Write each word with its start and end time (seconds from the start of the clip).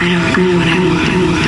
I 0.00 0.08
don't 0.08 0.46
know 0.46 0.58
what 0.58 0.68
I 0.68 0.78
want. 0.78 1.47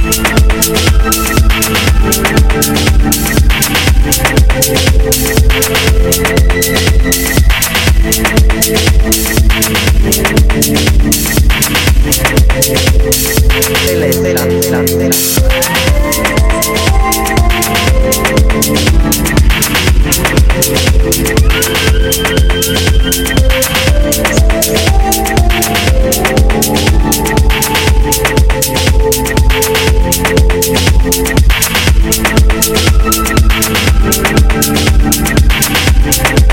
Thank 0.00 0.38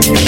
Thank 0.00 0.27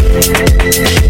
Música 0.00 1.07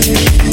Thank 0.00 0.47